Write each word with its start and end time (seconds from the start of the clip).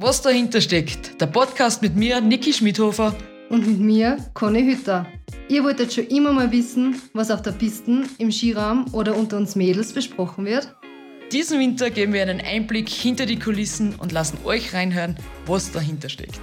Was 0.00 0.22
dahinter 0.22 0.60
steckt, 0.60 1.20
der 1.20 1.26
Podcast 1.26 1.82
mit 1.82 1.96
mir, 1.96 2.20
Niki 2.20 2.52
Schmidhofer. 2.52 3.16
Und 3.50 3.66
mit 3.66 3.80
mir, 3.80 4.16
Conny 4.32 4.62
Hütter. 4.62 5.06
Ihr 5.48 5.64
wolltet 5.64 5.92
schon 5.92 6.06
immer 6.06 6.32
mal 6.32 6.52
wissen, 6.52 7.02
was 7.14 7.32
auf 7.32 7.42
der 7.42 7.50
Piste, 7.50 8.04
im 8.18 8.30
Skiraum 8.30 8.84
oder 8.94 9.16
unter 9.16 9.36
uns 9.36 9.56
Mädels 9.56 9.92
besprochen 9.92 10.44
wird? 10.44 10.72
Diesen 11.32 11.58
Winter 11.58 11.90
geben 11.90 12.12
wir 12.12 12.22
einen 12.22 12.40
Einblick 12.40 12.88
hinter 12.88 13.26
die 13.26 13.40
Kulissen 13.40 13.96
und 13.96 14.12
lassen 14.12 14.38
euch 14.44 14.72
reinhören, 14.72 15.16
was 15.46 15.72
dahinter 15.72 16.08
steckt. 16.08 16.42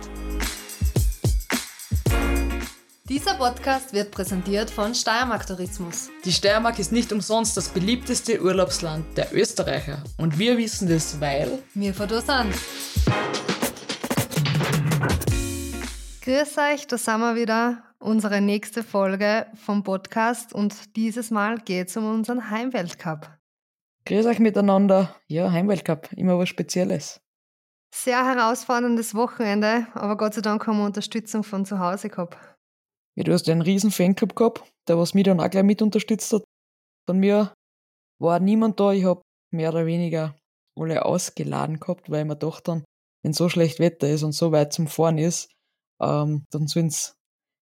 Dieser 3.07 3.35
Podcast 3.35 3.93
wird 3.93 4.11
präsentiert 4.11 4.69
von 4.69 4.93
Steiermark 4.93 5.47
Tourismus. 5.47 6.09
Die 6.25 6.33
Steiermark 6.33 6.77
ist 6.77 6.91
nicht 6.91 7.13
umsonst 7.13 7.55
das 7.55 7.69
beliebteste 7.69 8.41
Urlaubsland 8.41 9.05
der 9.15 9.33
Österreicher. 9.33 10.03
Und 10.17 10.37
wir 10.39 10.57
wissen 10.57 10.89
das, 10.89 11.21
weil 11.21 11.59
wir 11.73 11.93
von 11.93 12.09
da 12.09 12.19
sind. 12.19 12.53
Grüß 16.25 16.57
euch, 16.57 16.87
da 16.87 16.97
sind 16.97 17.19
wir 17.19 17.35
wieder. 17.35 17.83
Unsere 17.99 18.41
nächste 18.41 18.81
Folge 18.81 19.45
vom 19.53 19.83
Podcast 19.83 20.53
und 20.53 20.95
dieses 20.95 21.29
Mal 21.29 21.59
geht 21.59 21.89
es 21.89 21.97
um 21.97 22.11
unseren 22.11 22.49
Heimweltcup. 22.49 23.29
Grüß 24.05 24.25
euch 24.25 24.39
miteinander. 24.39 25.15
Ja, 25.27 25.51
Heimweltcup, 25.51 26.11
immer 26.13 26.39
was 26.39 26.49
Spezielles. 26.49 27.21
Sehr 27.93 28.25
herausforderndes 28.25 29.13
Wochenende, 29.13 29.85
aber 29.93 30.17
Gott 30.17 30.33
sei 30.33 30.41
Dank 30.41 30.65
haben 30.65 30.79
wir 30.79 30.85
Unterstützung 30.87 31.43
von 31.43 31.63
zu 31.63 31.77
Hause 31.77 32.09
gehabt. 32.09 32.39
Ja, 33.15 33.23
du 33.23 33.31
hast 33.31 33.47
einen 33.47 33.61
riesen 33.61 33.91
Fanclub 33.91 34.35
gehabt, 34.35 34.63
der 34.87 34.97
was 34.97 35.13
mich 35.13 35.25
dann 35.25 35.39
auch 35.39 35.49
gleich 35.51 35.63
mit 35.63 35.83
unterstützt 35.83 36.33
hat. 36.33 36.43
Von 37.07 37.19
mir 37.19 37.53
war 38.19 38.39
niemand 38.39 38.79
da. 38.79 38.93
Ich 38.93 39.05
habe 39.05 39.21
mehr 39.53 39.69
oder 39.69 39.85
weniger 39.85 40.35
alle 40.75 41.05
ausgeladen 41.05 41.79
gehabt, 41.79 42.09
weil 42.09 42.21
ich 42.21 42.27
mir 42.27 42.35
doch 42.35 42.61
dann, 42.61 42.83
wenn 43.23 43.33
so 43.33 43.47
schlecht 43.47 43.77
Wetter 43.77 44.09
ist 44.09 44.23
und 44.23 44.31
so 44.31 44.51
weit 44.51 44.73
zum 44.73 44.87
Fahren 44.87 45.19
ist, 45.19 45.51
ähm, 46.01 46.45
dann 46.51 46.67
sollen 46.67 46.89
sie 46.89 47.11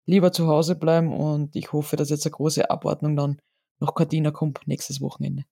lieber 0.06 0.32
zu 0.32 0.48
Hause 0.48 0.76
bleiben 0.76 1.14
und 1.14 1.56
ich 1.56 1.72
hoffe, 1.72 1.96
dass 1.96 2.10
jetzt 2.10 2.26
eine 2.26 2.32
große 2.32 2.70
Abordnung 2.70 3.16
dann 3.16 3.40
nach 3.80 3.94
Cortina 3.94 4.32
kommt 4.32 4.68
nächstes 4.68 5.02
Wochenende. 5.02 5.44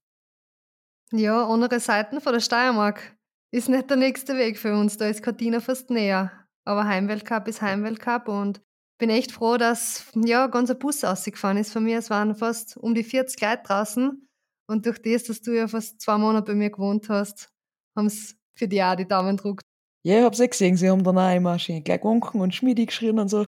Ja, 1.11 1.45
andere 1.45 1.79
Seiten 1.79 2.21
von 2.21 2.33
der 2.33 2.39
Steiermark 2.39 3.17
ist 3.51 3.67
nicht 3.67 3.89
der 3.89 3.97
nächste 3.97 4.37
Weg 4.37 4.57
für 4.57 4.73
uns. 4.73 4.97
Da 4.97 5.07
ist 5.07 5.23
Cortina 5.23 5.59
fast 5.59 5.89
näher. 5.89 6.31
Aber 6.63 6.85
Heimweltcup 6.85 7.47
ist 7.47 7.61
Heimweltcup 7.61 8.29
und 8.29 8.61
bin 8.97 9.09
echt 9.09 9.31
froh, 9.31 9.57
dass 9.57 10.05
ja 10.15 10.47
ganz 10.47 10.69
ein 10.69 10.79
Bus 10.79 11.03
ausgefahren 11.03 11.57
ist 11.57 11.73
von 11.73 11.83
mir. 11.83 11.97
Es 11.97 12.09
waren 12.09 12.35
fast 12.35 12.77
um 12.77 12.93
die 12.93 13.03
40 13.03 13.41
Leute 13.41 13.63
draußen. 13.65 14.27
Und 14.67 14.85
durch 14.85 15.01
das, 15.01 15.23
dass 15.23 15.41
du 15.41 15.51
ja 15.51 15.67
fast 15.67 15.99
zwei 15.99 16.17
Monate 16.17 16.51
bei 16.51 16.55
mir 16.55 16.69
gewohnt 16.69 17.09
hast, 17.09 17.49
haben 17.95 18.05
es 18.05 18.37
für 18.57 18.67
dich 18.67 18.83
auch 18.83 18.95
die 18.95 19.07
Daumen 19.07 19.35
gedruckt. 19.35 19.63
Ja, 20.03 20.17
ich 20.19 20.23
hab's 20.23 20.39
eh 20.39 20.47
gesehen. 20.47 20.77
Sie 20.77 20.89
haben 20.89 21.03
dann 21.03 21.17
auch 21.17 21.35
immer 21.35 21.59
schön 21.59 21.83
gleich 21.83 22.01
gewunken 22.01 22.41
und 22.41 22.55
Schmiedi 22.55 22.85
geschrien 22.85 23.19
und 23.19 23.29
so. 23.29 23.45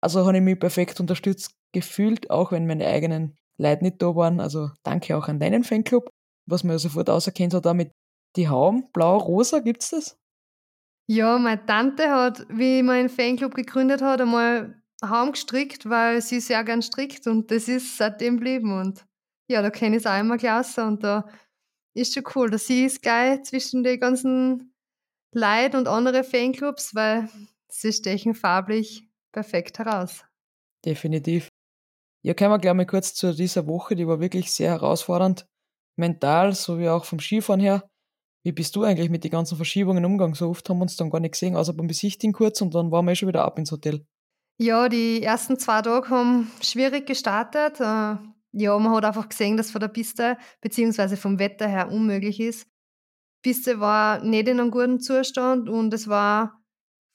Also 0.00 0.26
habe 0.26 0.36
ich 0.36 0.42
mich 0.42 0.58
perfekt 0.58 0.98
unterstützt 0.98 1.54
gefühlt, 1.72 2.30
auch 2.30 2.52
wenn 2.52 2.66
meine 2.66 2.86
eigenen 2.86 3.36
Leute 3.58 3.84
nicht 3.84 4.02
da 4.02 4.14
waren. 4.16 4.40
Also 4.40 4.70
danke 4.82 5.16
auch 5.16 5.28
an 5.28 5.38
deinen 5.38 5.62
Fanclub, 5.62 6.10
was 6.46 6.64
man 6.64 6.72
ja 6.72 6.78
sofort 6.78 7.08
auserkennt 7.08 7.54
hat, 7.54 7.66
auch 7.66 7.74
mit 7.74 7.92
die 8.36 8.48
Haum, 8.48 8.90
blau, 8.92 9.18
rosa, 9.18 9.60
gibt's 9.60 9.90
das? 9.90 10.18
Ja, 11.08 11.38
meine 11.38 11.64
Tante 11.66 12.10
hat, 12.10 12.46
wie 12.48 12.82
mein 12.82 13.08
Fanclub 13.08 13.54
gegründet 13.54 14.02
hat, 14.02 14.20
einmal 14.20 14.82
Haum 15.04 15.32
gestrickt, 15.32 15.88
weil 15.88 16.22
sie 16.22 16.40
sehr 16.40 16.64
gern 16.64 16.82
strickt 16.82 17.26
und 17.26 17.50
das 17.50 17.68
ist 17.68 17.96
seitdem 17.96 18.36
geblieben. 18.36 18.78
Und 18.78 19.04
ja, 19.48 19.62
da 19.62 19.70
kenne 19.70 19.96
ich 19.96 20.02
es 20.04 20.06
auch 20.06 20.18
immer 20.18 20.38
klasse 20.38 20.84
und 20.84 21.02
da 21.04 21.28
ist 21.94 22.14
schon 22.14 22.24
cool. 22.34 22.50
Da 22.50 22.58
sie 22.58 22.84
ist 22.84 23.02
gleich 23.02 23.42
zwischen 23.42 23.82
den 23.82 24.00
ganzen 24.00 24.71
Leid 25.32 25.74
und 25.74 25.88
andere 25.88 26.24
Fanclubs, 26.24 26.94
weil 26.94 27.28
sie 27.68 27.92
stechen 27.92 28.34
farblich 28.34 29.08
perfekt 29.32 29.78
heraus. 29.78 30.24
Definitiv. 30.84 31.48
Ja, 32.22 32.34
kommen 32.34 32.50
wir 32.50 32.58
gleich 32.58 32.74
mal 32.74 32.86
kurz 32.86 33.14
zu 33.14 33.34
dieser 33.34 33.66
Woche, 33.66 33.96
die 33.96 34.06
war 34.06 34.20
wirklich 34.20 34.52
sehr 34.52 34.70
herausfordernd. 34.70 35.46
Mental, 35.96 36.54
sowie 36.54 36.88
auch 36.88 37.04
vom 37.04 37.18
Skifahren 37.18 37.60
her. 37.60 37.88
Wie 38.44 38.52
bist 38.52 38.74
du 38.76 38.82
eigentlich 38.82 39.10
mit 39.10 39.24
den 39.24 39.30
ganzen 39.30 39.56
Verschiebungen 39.56 40.04
umgegangen? 40.04 40.34
So 40.34 40.48
oft 40.48 40.68
haben 40.68 40.78
wir 40.78 40.82
uns 40.82 40.96
dann 40.96 41.10
gar 41.10 41.20
nicht 41.20 41.32
gesehen, 41.32 41.56
außer 41.56 41.72
beim 41.74 41.86
Besichtigen 41.86 42.32
kurz 42.32 42.60
und 42.60 42.74
dann 42.74 42.90
waren 42.90 43.04
wir 43.04 43.12
eh 43.12 43.16
schon 43.16 43.28
wieder 43.28 43.44
ab 43.44 43.58
ins 43.58 43.72
Hotel. 43.72 44.04
Ja, 44.58 44.88
die 44.88 45.22
ersten 45.22 45.58
zwei 45.58 45.82
Tage 45.82 46.10
haben 46.10 46.50
schwierig 46.60 47.06
gestartet. 47.06 47.80
Äh, 47.80 48.16
ja, 48.52 48.78
man 48.78 48.92
hat 48.92 49.04
einfach 49.04 49.28
gesehen, 49.28 49.56
dass 49.56 49.70
von 49.70 49.80
der 49.80 49.88
Piste 49.88 50.36
bzw. 50.60 51.16
vom 51.16 51.38
Wetter 51.38 51.68
her 51.68 51.90
unmöglich 51.90 52.40
ist. 52.40 52.68
Piste 53.42 53.80
war 53.80 54.22
nicht 54.22 54.48
in 54.48 54.60
einem 54.60 54.70
guten 54.70 55.00
Zustand 55.00 55.68
und 55.68 55.92
es 55.92 56.08
war 56.08 56.62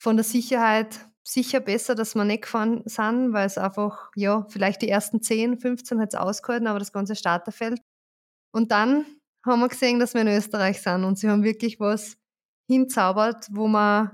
von 0.00 0.16
der 0.16 0.24
Sicherheit 0.24 1.00
sicher 1.26 1.60
besser, 1.60 1.94
dass 1.94 2.14
wir 2.14 2.24
nicht 2.24 2.42
gefahren 2.42 2.82
sind, 2.86 3.32
weil 3.32 3.46
es 3.46 3.58
einfach, 3.58 4.10
ja, 4.14 4.46
vielleicht 4.48 4.82
die 4.82 4.88
ersten 4.88 5.20
10, 5.20 5.58
15 5.58 6.00
hat 6.00 6.14
es 6.14 6.18
ausgehalten, 6.18 6.66
aber 6.66 6.78
das 6.78 6.92
ganze 6.92 7.16
Starterfeld. 7.16 7.80
Und 8.52 8.70
dann 8.70 9.04
haben 9.44 9.60
wir 9.60 9.68
gesehen, 9.68 9.98
dass 9.98 10.14
wir 10.14 10.22
in 10.22 10.28
Österreich 10.28 10.80
sind 10.80 11.04
und 11.04 11.18
sie 11.18 11.28
haben 11.28 11.42
wirklich 11.42 11.80
was 11.80 12.16
hinzaubert, 12.70 13.48
wo 13.50 13.68
man, 13.68 14.12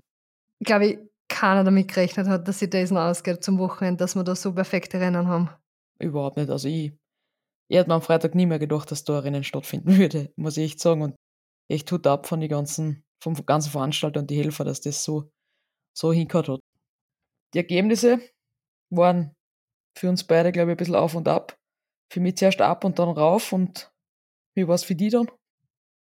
glaube 0.64 0.86
ich, 0.86 0.98
keiner 1.28 1.64
damit 1.64 1.88
gerechnet 1.88 2.28
hat, 2.28 2.46
dass 2.46 2.58
sie 2.58 2.70
das 2.70 2.90
noch 2.90 3.02
ausgeht 3.02 3.42
zum 3.42 3.58
Wochenende, 3.58 3.98
dass 3.98 4.14
wir 4.14 4.24
da 4.24 4.34
so 4.34 4.52
perfekte 4.52 5.00
Rennen 5.00 5.26
haben. 5.28 5.50
Überhaupt 5.98 6.36
nicht. 6.36 6.50
Also 6.50 6.68
ich, 6.68 6.92
ich 7.68 7.76
hätte 7.76 7.88
mir 7.88 7.94
am 7.94 8.02
Freitag 8.02 8.34
nie 8.34 8.46
mehr 8.46 8.58
gedacht, 8.58 8.90
dass 8.90 9.04
da 9.04 9.18
ein 9.18 9.22
Rennen 9.22 9.44
stattfinden 9.44 9.96
würde, 9.98 10.32
muss 10.36 10.56
ich 10.56 10.64
echt 10.64 10.80
sagen. 10.80 11.02
Und 11.02 11.16
echt 11.68 11.88
tut 11.88 12.06
ab 12.06 12.26
von 12.26 12.40
den 12.40 12.48
ganzen, 12.48 13.04
vom 13.22 13.34
ganzen 13.46 13.70
Veranstalter 13.70 14.20
und 14.20 14.30
die 14.30 14.36
Helfer, 14.36 14.64
dass 14.64 14.80
das 14.80 15.04
so, 15.04 15.30
so 15.96 16.12
hingehört 16.12 16.48
hat. 16.48 16.60
Die 17.54 17.58
Ergebnisse 17.58 18.20
waren 18.90 19.34
für 19.96 20.08
uns 20.08 20.24
beide, 20.24 20.52
glaube 20.52 20.72
ich, 20.72 20.74
ein 20.74 20.78
bisschen 20.78 20.96
auf 20.96 21.14
und 21.14 21.28
ab. 21.28 21.56
Für 22.12 22.20
mich 22.20 22.36
zuerst 22.36 22.60
ab 22.60 22.84
und 22.84 22.98
dann 22.98 23.08
rauf. 23.08 23.52
Und 23.52 23.92
wie 24.54 24.66
war 24.66 24.74
es 24.74 24.84
für 24.84 24.94
die 24.94 25.08
dann? 25.08 25.30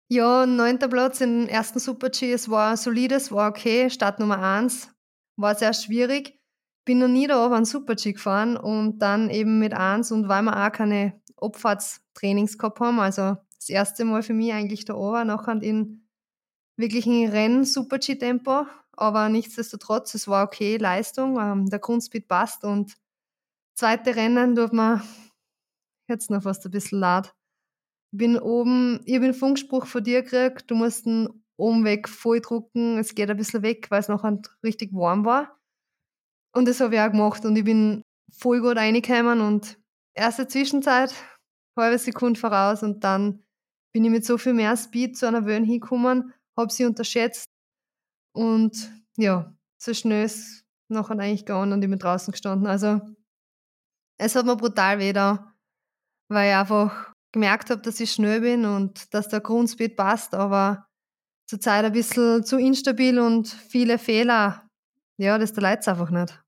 Ja, 0.10 0.46
neunter 0.46 0.88
Platz 0.88 1.22
im 1.22 1.48
ersten 1.48 1.80
Super-G. 1.80 2.32
Es 2.32 2.50
war 2.50 2.78
solides, 2.78 3.32
war 3.32 3.50
okay. 3.50 3.90
Start 3.90 4.20
Nummer 4.20 4.42
eins 4.42 4.90
war 5.38 5.56
sehr 5.56 5.74
schwierig. 5.74 6.40
Bin 6.86 7.00
noch 7.00 7.08
nie 7.08 7.28
da 7.28 7.46
einen 7.52 7.66
Super-G 7.66 8.14
gefahren 8.14 8.58
und 8.58 9.00
dann 9.00 9.30
eben 9.30 9.60
mit 9.60 9.74
eins 9.74 10.12
und 10.12 10.28
weil 10.28 10.44
wir 10.44 10.66
auch 10.66 10.72
keine 10.72 11.22
Abfahrtstrainings 11.36 12.58
gehabt 12.58 12.80
haben, 12.80 13.00
also 13.00 13.38
das 13.60 13.70
erste 13.70 14.06
Mal 14.06 14.24
für 14.24 14.34
mich 14.34 14.54
eigentlich 14.54 14.86
da 14.86 14.96
oben, 14.96 15.28
nachher 15.28 15.62
in 15.62 16.08
wirklichen 16.78 17.30
Renn-Super-G-Tempo, 17.30 18.66
aber 18.94 19.30
nichtsdestotrotz, 19.30 20.14
es 20.14 20.28
war 20.28 20.46
okay, 20.46 20.78
Leistung, 20.78 21.40
ähm, 21.40 21.70
der 21.70 21.80
Grundspeed 21.80 22.28
passt 22.28 22.64
und 22.64 22.96
zweite 23.76 24.16
Rennen 24.16 24.56
durfte 24.56 24.76
man 24.76 25.02
jetzt 26.08 26.30
noch 26.30 26.44
fast 26.44 26.66
ein 26.66 26.72
bisschen 26.72 27.00
laut. 27.00 27.34
Bin 28.12 28.40
oben, 28.40 29.02
ich 29.06 29.16
habe 29.16 29.26
einen 29.26 29.34
Funkspruch 29.34 29.86
von 29.86 30.04
dir 30.04 30.24
gekriegt, 30.24 30.70
du 30.72 30.76
musst 30.76 31.06
einen 31.06 31.44
Umweg 31.58 32.08
voll 32.08 32.40
drucken, 32.40 32.98
es 32.98 33.16
geht 33.16 33.30
ein 33.30 33.38
bisschen 33.38 33.64
weg, 33.64 33.90
weil 33.90 34.00
es 34.00 34.08
nachher 34.08 34.40
richtig 34.64 34.94
warm 34.94 35.26
war. 35.26 35.60
Und 36.54 36.68
das 36.68 36.80
habe 36.80 36.96
ich 36.96 37.02
auch 37.02 37.12
gemacht 37.12 37.46
und 37.46 37.56
ich 37.56 37.64
bin 37.64 38.04
voll 38.32 38.62
gut 38.62 38.78
reingekommen 38.78 39.42
und 39.42 39.78
erste 40.14 40.48
Zwischenzeit, 40.48 41.14
halbe 41.76 41.98
Sekunde 41.98 42.40
voraus 42.40 42.84
und 42.84 43.04
dann 43.04 43.44
bin 43.98 44.06
ich 44.06 44.12
mit 44.12 44.26
so 44.26 44.38
viel 44.38 44.54
mehr 44.54 44.78
Speed 44.78 45.18
zu 45.18 45.28
einer 45.28 45.48
Wellen 45.48 45.64
hingekommen, 45.64 46.32
habe 46.56 46.72
sie 46.72 46.86
unterschätzt 46.86 47.50
und 48.32 48.92
ja, 49.18 49.52
so 49.82 49.92
schnell 49.96 50.24
ist 50.24 50.64
nachher 50.88 51.18
eigentlich 51.18 51.48
gegangen 51.48 51.74
und 51.74 51.82
ich 51.82 51.90
bin 51.90 51.98
draußen 51.98 52.32
gestanden. 52.32 52.68
Also 52.68 53.02
es 54.20 54.36
hat 54.36 54.46
mir 54.46 54.56
brutal 54.56 55.00
weh 55.00 55.14
da, 55.14 55.52
weil 56.30 56.52
ich 56.52 56.56
einfach 56.56 57.12
gemerkt 57.32 57.72
habe, 57.72 57.82
dass 57.82 58.00
ich 58.00 58.12
schnell 58.12 58.42
bin 58.42 58.66
und 58.66 59.12
dass 59.16 59.30
der 59.30 59.42
Grundspeed 59.42 59.96
passt, 59.96 60.36
aber 60.36 60.86
zurzeit 61.50 61.84
ein 61.84 61.92
bisschen 61.92 62.44
zu 62.44 62.60
instabil 62.60 63.18
und 63.18 63.48
viele 63.48 63.98
Fehler. 63.98 64.70
Ja, 65.18 65.40
das 65.40 65.56
leid 65.56 65.80
es 65.80 65.88
einfach 65.88 66.12
nicht. 66.12 66.40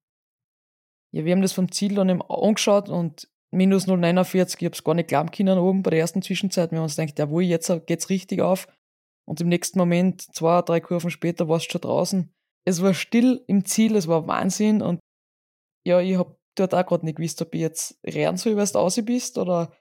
Ja, 1.12 1.26
wir 1.26 1.32
haben 1.32 1.42
das 1.42 1.54
vom 1.54 1.72
Ziel 1.72 1.96
dann 1.96 2.10
eben 2.10 2.22
angeschaut 2.22 2.90
und 2.90 3.28
minus 3.52 3.88
0,49, 3.88 4.58
ich 4.60 4.66
habe 4.66 4.76
es 4.76 4.84
gar 4.84 4.94
nicht 4.94 5.08
glauben 5.08 5.32
können 5.32 5.58
oben 5.58 5.84
bei 5.84 5.92
der 5.92 6.00
ersten 6.00 6.22
Zwischenzeit. 6.22 6.72
Wir 6.72 6.78
haben 6.78 6.84
uns 6.84 6.96
gedacht, 6.96 7.18
jawohl, 7.18 7.44
jetzt 7.44 7.72
geht's 7.88 8.10
richtig 8.10 8.42
auf. 8.42 8.68
Und 9.28 9.42
im 9.42 9.50
nächsten 9.50 9.78
Moment, 9.78 10.22
zwei, 10.34 10.62
drei 10.62 10.80
Kurven 10.80 11.12
später, 11.12 11.48
warst 11.48 11.68
du 11.68 11.72
schon 11.72 11.82
draußen. 11.82 12.34
Es 12.66 12.82
war 12.82 12.94
still 12.94 13.44
im 13.48 13.66
Ziel, 13.66 13.96
es 13.96 14.08
war 14.08 14.28
Wahnsinn 14.28 14.82
und 14.82 15.00
ja, 15.86 16.00
ich 16.02 16.18
habe 16.18 16.38
dort 16.56 16.76
auch 16.76 16.86
gerade 16.86 17.06
nicht 17.06 17.18
gewusst, 17.18 17.42
ob 17.42 17.54
ich 17.56 17.62
jetzt 17.62 18.00
rennen 18.06 18.38
soll, 18.38 18.58
weil 18.58 18.66
du 18.66 18.78
raus 18.78 19.00
bist 19.04 19.38
oder 19.38 19.72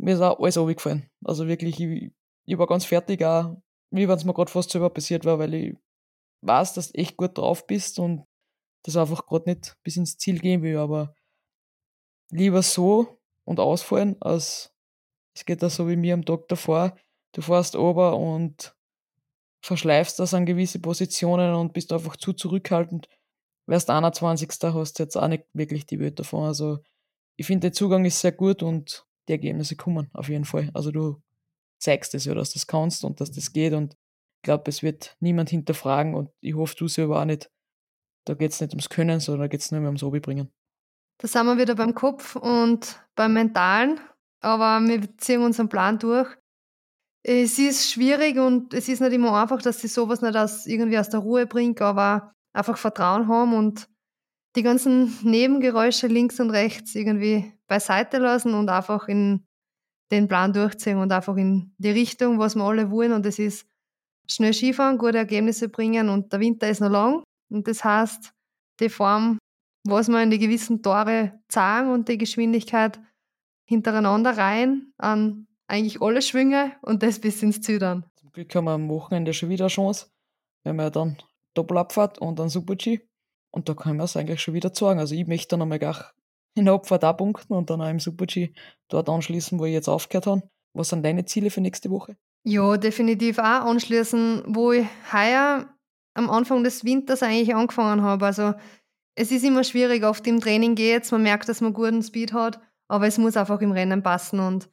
mir 0.00 0.14
ist 0.14 0.20
auch 0.20 0.40
alles 0.40 0.56
runtergefallen. 0.56 1.08
Also 1.24 1.46
wirklich, 1.46 1.78
ich, 1.78 2.10
ich 2.46 2.58
war 2.58 2.66
ganz 2.66 2.84
fertig 2.84 3.24
auch 3.24 3.56
wie 3.94 4.08
wenn 4.08 4.16
es 4.16 4.24
mir 4.24 4.34
gerade 4.34 4.50
fast 4.50 4.70
selber 4.70 4.90
passiert 4.90 5.24
war, 5.24 5.38
weil 5.38 5.54
ich 5.54 5.76
weiß, 6.42 6.74
dass 6.74 6.92
du 6.92 6.98
echt 6.98 7.16
gut 7.16 7.38
drauf 7.38 7.66
bist 7.66 7.98
und 7.98 8.24
das 8.84 8.96
einfach 8.96 9.26
gerade 9.26 9.50
nicht 9.50 9.76
bis 9.84 9.96
ins 9.96 10.18
Ziel 10.18 10.40
gehen 10.40 10.62
will, 10.62 10.76
aber 10.76 11.14
lieber 12.30 12.62
so 12.62 13.20
und 13.44 13.60
ausfallen, 13.60 14.16
als 14.20 14.72
es 15.34 15.44
geht 15.44 15.62
da 15.62 15.70
so 15.70 15.88
wie 15.88 15.96
mir 15.96 16.14
am 16.14 16.24
Tag 16.24 16.48
davor. 16.48 16.96
Du 17.32 17.42
fährst 17.42 17.76
ober 17.76 18.16
und 18.16 18.74
verschleifst 19.60 20.18
das 20.18 20.34
an 20.34 20.46
gewisse 20.46 20.78
Positionen 20.78 21.54
und 21.54 21.72
bist 21.72 21.92
einfach 21.92 22.16
zu 22.16 22.32
zurückhaltend. 22.32 23.08
Wärst 23.66 23.90
21. 23.90 24.48
hast 24.62 24.98
du 24.98 25.02
jetzt 25.02 25.16
auch 25.16 25.28
nicht 25.28 25.44
wirklich 25.54 25.86
die 25.86 25.98
Welt 25.98 26.18
davon. 26.18 26.44
Also 26.44 26.78
ich 27.36 27.46
finde, 27.46 27.68
der 27.68 27.72
Zugang 27.72 28.04
ist 28.04 28.20
sehr 28.20 28.32
gut 28.32 28.62
und 28.62 29.06
die 29.26 29.32
Ergebnisse 29.32 29.74
kommen 29.74 30.10
auf 30.12 30.28
jeden 30.28 30.44
Fall. 30.44 30.70
Also 30.74 30.90
du 30.90 31.22
zeigst 31.78 32.14
es 32.14 32.26
ja, 32.26 32.34
dass 32.34 32.50
du 32.50 32.58
das 32.58 32.66
kannst 32.66 33.04
und 33.04 33.20
dass 33.20 33.32
das 33.32 33.52
geht 33.52 33.72
und 33.72 33.94
ich 33.94 34.42
glaube, 34.42 34.64
es 34.68 34.82
wird 34.82 35.16
niemand 35.20 35.48
hinterfragen 35.48 36.14
und 36.14 36.30
ich 36.40 36.54
hoffe, 36.54 36.76
du 36.76 36.86
selber 36.86 37.20
auch 37.20 37.24
nicht. 37.24 37.50
Da 38.26 38.34
geht 38.34 38.52
es 38.52 38.60
nicht 38.60 38.72
ums 38.72 38.90
Können, 38.90 39.20
sondern 39.20 39.42
da 39.42 39.48
geht 39.48 39.60
es 39.60 39.70
nur 39.70 39.80
mehr 39.80 39.88
ums 39.88 40.02
Hobby 40.02 40.20
bringen. 40.20 40.52
Da 41.18 41.28
sind 41.28 41.46
wir 41.46 41.58
wieder 41.58 41.74
beim 41.74 41.94
Kopf 41.94 42.36
und 42.36 43.00
beim 43.14 43.32
Mentalen, 43.32 44.00
aber 44.40 44.80
wir 44.86 45.16
ziehen 45.18 45.42
unseren 45.42 45.68
Plan 45.68 45.98
durch. 45.98 46.28
Es 47.22 47.58
ist 47.58 47.90
schwierig 47.90 48.38
und 48.38 48.74
es 48.74 48.88
ist 48.88 49.00
nicht 49.00 49.12
immer 49.12 49.40
einfach, 49.40 49.62
dass 49.62 49.80
sie 49.80 49.88
sowas 49.88 50.20
nicht 50.20 50.36
aus, 50.36 50.66
irgendwie 50.66 50.98
aus 50.98 51.08
der 51.08 51.20
Ruhe 51.20 51.46
bringt, 51.46 51.80
aber 51.80 52.34
einfach 52.52 52.76
Vertrauen 52.76 53.28
haben 53.28 53.54
und 53.54 53.88
die 54.56 54.62
ganzen 54.62 55.16
Nebengeräusche 55.22 56.06
links 56.06 56.38
und 56.40 56.50
rechts 56.50 56.94
irgendwie 56.94 57.52
beiseite 57.66 58.18
lassen 58.18 58.54
und 58.54 58.68
einfach 58.68 59.08
in 59.08 59.46
den 60.10 60.28
Plan 60.28 60.52
durchziehen 60.52 60.98
und 60.98 61.12
einfach 61.12 61.36
in 61.36 61.74
die 61.78 61.90
Richtung, 61.90 62.38
was 62.38 62.54
wir 62.54 62.64
alle 62.64 62.90
wollen. 62.90 63.12
Und 63.12 63.26
das 63.26 63.38
ist 63.38 63.66
schnell 64.30 64.52
Skifahren, 64.52 64.98
gute 64.98 65.18
Ergebnisse 65.18 65.68
bringen 65.68 66.08
und 66.08 66.32
der 66.32 66.40
Winter 66.40 66.68
ist 66.68 66.80
noch 66.80 66.90
lang. 66.90 67.22
Und 67.50 67.66
das 67.66 67.84
heißt, 67.84 68.32
die 68.80 68.88
Form, 68.88 69.38
was 69.84 70.08
wir 70.08 70.22
in 70.22 70.30
die 70.30 70.38
gewissen 70.38 70.82
Tore 70.82 71.40
zeigen 71.48 71.90
und 71.90 72.08
die 72.08 72.18
Geschwindigkeit 72.18 73.00
hintereinander 73.66 74.36
rein 74.36 74.92
an 74.98 75.46
eigentlich 75.66 76.02
alle 76.02 76.22
Schwünge 76.22 76.72
und 76.82 77.02
das 77.02 77.20
bis 77.20 77.42
ins 77.42 77.60
Ziel 77.60 77.78
dann. 77.78 78.04
Zum 78.16 78.32
Glück 78.32 78.54
haben 78.54 78.64
wir 78.64 78.72
am 78.72 78.88
Wochenende 78.88 79.32
schon 79.32 79.48
wieder 79.48 79.64
eine 79.64 79.70
Chance. 79.70 80.06
Wir 80.62 80.70
haben 80.70 80.80
ja 80.80 80.90
dann 80.90 81.16
Doppelabfahrt 81.54 82.18
und 82.18 82.38
dann 82.38 82.48
Super-G. 82.48 83.00
Und 83.50 83.68
da 83.68 83.74
können 83.74 83.98
wir 83.98 84.04
es 84.04 84.16
eigentlich 84.16 84.40
schon 84.42 84.54
wieder 84.54 84.72
zeigen. 84.72 84.98
Also 84.98 85.14
ich 85.14 85.26
möchte 85.26 85.48
dann 85.50 85.62
einmal 85.62 85.78
gleich 85.78 86.00
in 86.54 86.66
der 86.66 86.74
Abfahrt 86.74 87.04
auch 87.04 87.16
punkten 87.16 87.54
und 87.54 87.70
dann 87.70 87.80
auch 87.80 87.88
im 87.88 88.00
Super-G 88.00 88.52
dort 88.88 89.08
anschließen, 89.08 89.58
wo 89.58 89.64
ich 89.64 89.72
jetzt 89.72 89.88
aufgehört 89.88 90.26
habe. 90.26 90.42
Was 90.74 90.88
sind 90.88 91.04
deine 91.04 91.24
Ziele 91.24 91.50
für 91.50 91.60
nächste 91.60 91.90
Woche? 91.90 92.16
Ja, 92.44 92.76
definitiv 92.76 93.38
auch 93.38 93.66
anschließen, 93.66 94.42
wo 94.48 94.72
ich 94.72 94.86
heuer 95.12 95.68
am 96.14 96.30
Anfang 96.30 96.64
des 96.64 96.84
Winters 96.84 97.22
eigentlich 97.22 97.54
angefangen 97.54 98.02
habe. 98.02 98.26
Also 98.26 98.54
es 99.14 99.30
ist 99.30 99.44
immer 99.44 99.64
schwierig, 99.64 100.04
oft 100.04 100.26
im 100.26 100.40
Training 100.40 100.74
geht 100.74 101.10
man 101.12 101.22
merkt, 101.22 101.48
dass 101.48 101.60
man 101.60 101.72
guten 101.72 102.02
Speed 102.02 102.32
hat, 102.32 102.60
aber 102.88 103.06
es 103.06 103.18
muss 103.18 103.36
einfach 103.36 103.60
im 103.60 103.72
Rennen 103.72 104.02
passen 104.02 104.40
und 104.40 104.68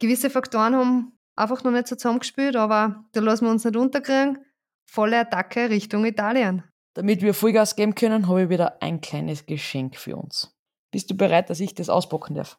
gewisse 0.00 0.30
Faktoren 0.30 0.74
haben 0.74 1.12
einfach 1.36 1.62
noch 1.64 1.70
nicht 1.70 1.88
so 1.88 1.96
zusammengespielt, 1.96 2.56
aber 2.56 3.04
da 3.12 3.20
lassen 3.20 3.44
wir 3.46 3.50
uns 3.50 3.64
nicht 3.64 3.76
unterkriegen. 3.76 4.38
Volle 4.86 5.18
Attacke 5.18 5.70
Richtung 5.70 6.04
Italien. 6.04 6.62
Damit 6.94 7.22
wir 7.22 7.34
Vollgas 7.34 7.74
geben 7.74 7.94
können, 7.94 8.28
habe 8.28 8.44
ich 8.44 8.48
wieder 8.48 8.80
ein 8.82 9.00
kleines 9.00 9.46
Geschenk 9.46 9.96
für 9.96 10.16
uns. 10.16 10.54
Bist 10.92 11.10
du 11.10 11.16
bereit, 11.16 11.50
dass 11.50 11.58
ich 11.60 11.74
das 11.74 11.88
auspacken 11.88 12.36
darf? 12.36 12.58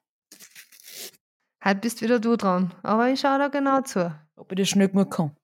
Heute 1.64 1.80
bist 1.80 2.02
wieder 2.02 2.20
du 2.20 2.36
dran, 2.36 2.74
aber 2.84 3.10
ich 3.10 3.22
schaue 3.22 3.40
da 3.40 3.48
genau 3.48 3.82
zu. 3.82 4.14
Ob 4.36 4.52
ich 4.52 4.58
das 4.58 4.70
schnell 4.70 4.90
genug 4.90 5.12
kann. 5.12 5.36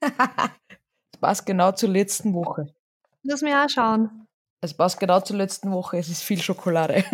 Es 0.00 1.18
passt 1.20 1.46
genau 1.46 1.72
zur 1.72 1.90
letzten 1.90 2.32
Woche. 2.34 2.72
Lass 3.22 3.42
mich 3.42 3.54
auch 3.54 3.68
schauen. 3.68 4.26
Es 4.62 4.74
passt 4.74 4.98
genau 4.98 5.20
zur 5.20 5.36
letzten 5.36 5.70
Woche. 5.70 5.98
Es 5.98 6.08
ist 6.08 6.22
viel 6.22 6.40
Schokolade. 6.40 7.04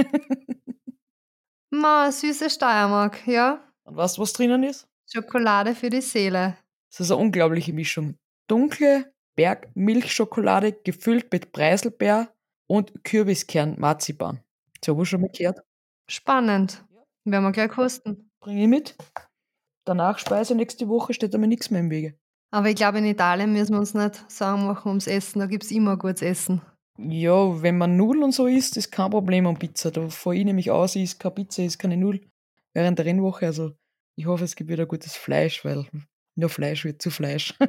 Ma, 1.70 2.10
süße 2.10 2.48
Steiermark, 2.50 3.26
ja? 3.26 3.60
Und 3.84 3.96
weißt 3.96 4.16
du, 4.16 4.22
was 4.22 4.32
drinnen 4.32 4.62
ist? 4.62 4.88
Schokolade 5.12 5.74
für 5.74 5.90
die 5.90 6.00
Seele. 6.00 6.56
Das 6.90 7.00
ist 7.00 7.10
eine 7.10 7.20
unglaubliche 7.20 7.72
Mischung. 7.72 8.16
Dunkle 8.48 9.12
Bergmilchschokolade 9.36 10.72
gefüllt 10.72 11.30
mit 11.30 11.52
Preiselbeer 11.52 12.32
und 12.66 13.04
Kürbiskern 13.04 13.78
Marzipan. 13.78 14.40
So, 14.84 14.96
was 14.98 15.08
schon 15.08 15.20
mal 15.20 15.30
gehört? 15.30 15.60
Spannend. 16.08 16.84
Werden 17.24 17.44
wir 17.44 17.52
gleich 17.52 17.70
kosten. 17.70 18.30
Bring 18.40 18.58
ich 18.58 18.68
mit. 18.68 18.96
Danach 19.84 20.18
Speise 20.18 20.54
nächste 20.54 20.88
Woche 20.88 21.12
steht 21.12 21.34
aber 21.34 21.46
nichts 21.46 21.70
mehr 21.70 21.80
im 21.80 21.90
Wege. 21.90 22.18
Aber 22.50 22.69
ich 22.69 22.76
glaube, 22.76 22.98
in 22.98 23.04
Italien 23.04 23.52
müssen 23.52 23.72
wir 23.72 23.81
uns 23.81 23.94
nicht 23.94 24.31
Sorgen 24.31 24.66
machen 24.66 24.88
ums 24.88 25.06
Essen. 25.06 25.40
Da 25.40 25.46
gibt 25.46 25.64
es 25.64 25.70
immer 25.70 25.96
gutes 25.96 26.22
Essen. 26.22 26.62
Ja, 26.98 27.60
wenn 27.60 27.76
man 27.76 27.96
Nudeln 27.96 28.25
und 28.25 28.32
so 28.32 28.46
isst, 28.46 28.76
ist 28.76 28.90
kein 28.90 29.10
Problem 29.10 29.46
am 29.46 29.58
Pizza. 29.58 29.90
Da 29.90 30.08
fahre 30.08 30.37
ich 30.37 30.44
nämlich 30.44 30.70
aus, 30.70 30.96
ich 30.96 31.02
isst 31.02 31.20
keine 31.20 31.34
Pizza, 31.34 31.62
ich 31.62 31.78
keine 31.78 31.96
Nudeln 31.96 32.31
während 32.72 32.98
der 32.98 33.06
Rennwoche. 33.06 33.46
Also 33.46 33.72
ich 34.16 34.26
hoffe, 34.26 34.44
es 34.44 34.56
gibt 34.56 34.70
wieder 34.70 34.87
gutes 34.87 35.16
Fleisch, 35.16 35.64
weil 35.64 35.87
nur 36.37 36.48
Fleisch 36.48 36.84
wird 36.84 37.02
zu 37.02 37.10
Fleisch. 37.10 37.54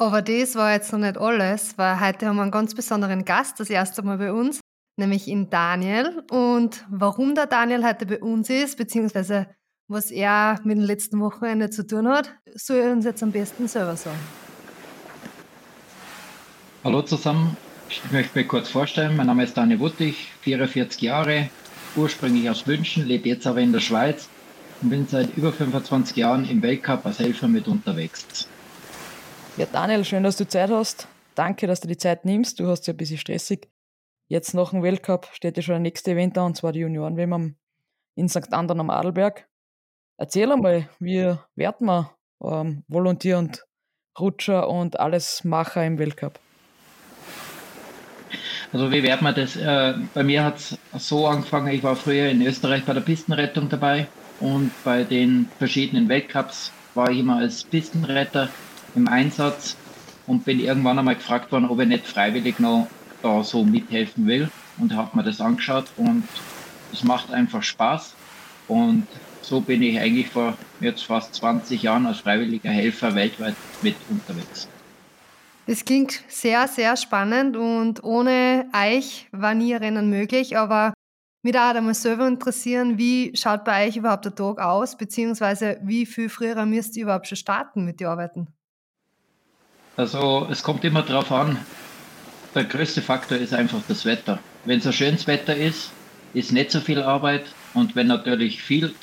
Aber 0.00 0.22
das 0.22 0.54
war 0.54 0.72
jetzt 0.72 0.92
noch 0.92 1.00
nicht 1.00 1.18
alles, 1.18 1.76
weil 1.76 2.00
heute 2.00 2.26
haben 2.26 2.36
wir 2.36 2.42
einen 2.42 2.52
ganz 2.52 2.74
besonderen 2.74 3.24
Gast, 3.24 3.58
das 3.58 3.68
erste 3.68 4.02
Mal 4.02 4.18
bei 4.18 4.32
uns, 4.32 4.60
nämlich 4.96 5.26
in 5.26 5.50
Daniel. 5.50 6.24
Und 6.30 6.86
warum 6.88 7.34
der 7.34 7.46
Daniel 7.46 7.84
heute 7.84 8.06
bei 8.06 8.20
uns 8.20 8.48
ist, 8.48 8.78
beziehungsweise 8.78 9.48
was 9.88 10.10
er 10.10 10.60
mit 10.64 10.76
dem 10.76 10.84
letzten 10.84 11.18
Wochenende 11.20 11.70
zu 11.70 11.86
tun 11.86 12.08
hat, 12.08 12.34
soll 12.54 12.76
er 12.76 12.92
uns 12.92 13.06
jetzt 13.06 13.22
am 13.22 13.32
besten 13.32 13.66
selber 13.68 13.96
sagen. 13.96 14.18
Hallo 16.84 17.02
zusammen, 17.02 17.56
ich 17.88 18.02
möchte 18.12 18.38
mich 18.38 18.48
kurz 18.48 18.68
vorstellen. 18.68 19.16
Mein 19.16 19.26
Name 19.26 19.44
ist 19.44 19.56
Daniel 19.56 19.80
Wuttig, 19.80 20.30
44 20.42 21.00
Jahre, 21.00 21.48
ursprünglich 21.96 22.48
aus 22.50 22.66
München, 22.66 23.06
lebe 23.06 23.28
jetzt 23.30 23.46
aber 23.46 23.60
in 23.60 23.72
der 23.72 23.80
Schweiz 23.80 24.28
und 24.82 24.90
bin 24.90 25.06
seit 25.08 25.34
über 25.36 25.52
25 25.52 26.16
Jahren 26.16 26.48
im 26.48 26.62
Weltcup 26.62 27.06
als 27.06 27.18
Helfer 27.18 27.48
mit 27.48 27.66
unterwegs. 27.66 28.46
Ja, 29.56 29.66
Daniel, 29.72 30.04
schön, 30.04 30.22
dass 30.22 30.36
du 30.36 30.46
Zeit 30.46 30.70
hast. 30.70 31.08
Danke, 31.34 31.66
dass 31.66 31.80
du 31.80 31.88
die 31.88 31.96
Zeit 31.96 32.24
nimmst. 32.24 32.60
Du 32.60 32.68
hast 32.68 32.86
ja 32.86 32.92
ein 32.92 32.96
bisschen 32.96 33.18
stressig. 33.18 33.68
Jetzt 34.28 34.52
nach 34.52 34.70
dem 34.70 34.82
Weltcup 34.82 35.28
steht 35.32 35.56
ja 35.56 35.62
schon 35.62 35.72
der 35.72 35.80
nächste 35.80 36.12
Event 36.12 36.36
an, 36.36 36.46
und 36.46 36.56
zwar 36.56 36.72
die 36.72 36.80
Junioren-WM 36.80 37.56
in 38.14 38.28
St. 38.28 38.52
Andern 38.52 38.80
am 38.80 38.90
Adelberg. 38.90 39.48
Erzähl 40.20 40.50
einmal, 40.50 40.88
wie 40.98 41.32
werden 41.54 41.86
wir 41.86 42.10
ähm, 42.42 42.82
Volontier 42.88 43.38
und 43.38 43.64
Rutscher 44.18 44.68
und 44.68 44.98
alles 44.98 45.44
Macher 45.44 45.86
im 45.86 45.96
Weltcup? 45.96 46.40
Also 48.72 48.90
wie 48.90 49.04
wird 49.04 49.22
man 49.22 49.36
das? 49.36 49.54
Äh, 49.54 49.94
bei 50.14 50.24
mir 50.24 50.44
hat 50.44 50.56
es 50.56 50.76
so 51.06 51.28
angefangen, 51.28 51.72
ich 51.72 51.84
war 51.84 51.94
früher 51.94 52.28
in 52.28 52.42
Österreich 52.42 52.84
bei 52.84 52.94
der 52.94 53.00
Pistenrettung 53.00 53.68
dabei 53.68 54.08
und 54.40 54.72
bei 54.82 55.04
den 55.04 55.48
verschiedenen 55.58 56.08
Weltcups 56.08 56.72
war 56.94 57.12
ich 57.12 57.20
immer 57.20 57.36
als 57.36 57.62
Pistenretter 57.62 58.48
im 58.96 59.06
Einsatz 59.06 59.76
und 60.26 60.44
bin 60.44 60.58
irgendwann 60.58 60.98
einmal 60.98 61.14
gefragt 61.14 61.52
worden, 61.52 61.66
ob 61.66 61.78
ich 61.78 61.86
nicht 61.86 62.04
freiwillig 62.04 62.58
noch 62.58 62.88
da 63.22 63.44
so 63.44 63.62
mithelfen 63.62 64.26
will 64.26 64.50
und 64.78 64.96
habe 64.96 65.16
mir 65.16 65.22
das 65.22 65.40
angeschaut 65.40 65.86
und 65.96 66.24
es 66.92 67.04
macht 67.04 67.32
einfach 67.32 67.62
Spaß 67.62 68.16
und 68.66 69.06
so 69.42 69.60
bin 69.60 69.82
ich 69.82 69.98
eigentlich 69.98 70.28
vor 70.28 70.56
jetzt 70.80 71.04
fast 71.04 71.34
20 71.34 71.82
Jahren 71.82 72.06
als 72.06 72.18
freiwilliger 72.18 72.70
Helfer 72.70 73.14
weltweit 73.14 73.54
mit 73.82 73.96
unterwegs. 74.08 74.68
Das 75.66 75.84
klingt 75.84 76.22
sehr, 76.28 76.66
sehr 76.66 76.96
spannend 76.96 77.56
und 77.56 78.02
ohne 78.02 78.66
euch 78.74 79.28
war 79.32 79.54
nie 79.54 79.74
ein 79.74 79.82
Rennen 79.82 80.08
möglich, 80.08 80.56
aber 80.56 80.94
mich 81.42 81.52
da 81.52 81.70
einmal 81.70 81.94
selber 81.94 82.26
interessieren, 82.26 82.98
wie 82.98 83.36
schaut 83.36 83.64
bei 83.64 83.86
euch 83.86 83.96
überhaupt 83.96 84.24
der 84.24 84.34
Tag 84.34 84.58
aus, 84.60 84.96
beziehungsweise 84.96 85.78
wie 85.82 86.06
viel 86.06 86.28
früher 86.28 86.64
müsst 86.66 86.96
ihr 86.96 87.04
überhaupt 87.04 87.28
schon 87.28 87.36
starten 87.36 87.84
mit 87.84 88.00
den 88.00 88.06
Arbeiten? 88.06 88.48
Also 89.96 90.46
es 90.50 90.62
kommt 90.62 90.84
immer 90.84 91.02
darauf 91.02 91.30
an, 91.32 91.58
der 92.54 92.64
größte 92.64 93.02
Faktor 93.02 93.38
ist 93.38 93.52
einfach 93.52 93.80
das 93.88 94.04
Wetter. 94.04 94.38
Wenn 94.64 94.80
so 94.80 94.90
schönes 94.90 95.26
Wetter 95.26 95.56
ist, 95.56 95.90
ist 96.34 96.52
nicht 96.52 96.70
so 96.70 96.80
viel 96.80 97.02
Arbeit 97.02 97.44
und 97.74 97.94
wenn 97.94 98.06
natürlich 98.06 98.62
viel, 98.62 98.94